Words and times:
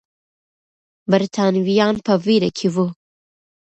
برتانويان 1.11 1.95
په 2.05 2.13
ویره 2.25 2.49
کې 2.57 2.67
وو. 2.75 2.85